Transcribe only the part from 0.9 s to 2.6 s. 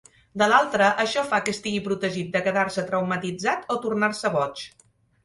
això fa que estigui protegit de